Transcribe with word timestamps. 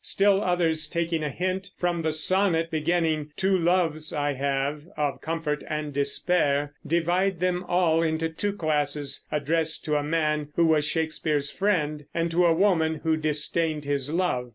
Still 0.03 0.43
others, 0.43 0.87
taking 0.87 1.21
a 1.23 1.29
hint 1.29 1.69
from 1.77 2.01
the 2.01 2.11
sonnet 2.11 2.71
beginning 2.71 3.29
"Two 3.37 3.55
loves 3.55 4.11
I 4.11 4.33
have, 4.33 4.85
of 4.97 5.21
comfort 5.21 5.63
and 5.69 5.93
despair," 5.93 6.73
divide 6.87 7.39
them 7.39 7.63
all 7.67 8.01
into 8.01 8.27
two 8.27 8.53
classes, 8.53 9.27
addressed 9.31 9.85
to 9.85 9.97
a 9.97 10.03
man 10.03 10.47
who 10.55 10.65
was 10.65 10.85
Shakespeare's 10.85 11.51
friend, 11.51 12.05
and 12.15 12.31
to 12.31 12.45
a 12.47 12.53
woman 12.55 13.01
who 13.03 13.15
disdained 13.15 13.85
his 13.85 14.11
love. 14.11 14.49